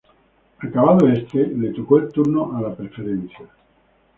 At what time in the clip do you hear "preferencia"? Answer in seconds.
2.75-3.47